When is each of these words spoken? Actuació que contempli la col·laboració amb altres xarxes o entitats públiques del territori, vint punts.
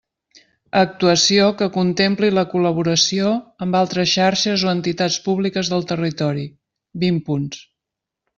Actuació 0.79 1.49
que 1.59 1.67
contempli 1.75 2.31
la 2.37 2.43
col·laboració 2.53 3.33
amb 3.67 3.77
altres 3.81 4.09
xarxes 4.15 4.65
o 4.69 4.73
entitats 4.73 5.19
públiques 5.29 5.71
del 5.75 5.87
territori, 5.93 6.49
vint 7.07 7.23
punts. 7.31 7.63